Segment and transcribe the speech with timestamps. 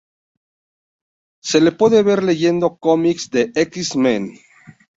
[1.43, 4.31] Se le puede ver leyendo cómics de X-Men.